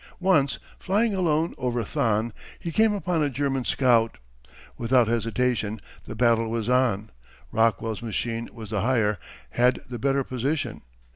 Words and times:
Once, 0.19 0.57
flying 0.79 1.13
alone 1.13 1.53
over 1.59 1.83
Thann, 1.83 2.33
he 2.57 2.71
came 2.71 2.91
upon 2.91 3.21
a 3.21 3.29
German 3.29 3.65
scout. 3.65 4.17
Without 4.75 5.07
hesitation 5.07 5.79
the 6.07 6.15
battle 6.15 6.49
was 6.49 6.67
on. 6.67 7.11
Rockwell's 7.51 8.01
machine 8.01 8.49
was 8.51 8.71
the 8.71 8.81
higher, 8.81 9.19
had 9.51 9.79
the 9.87 9.99
better 9.99 10.23
position. 10.23 10.81